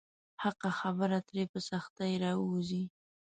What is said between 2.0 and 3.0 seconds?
راووځي.